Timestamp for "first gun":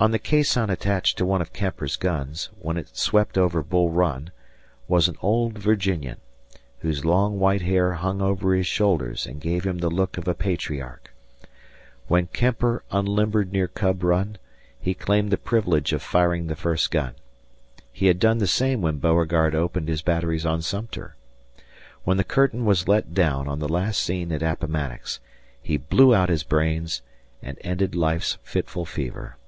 16.56-17.14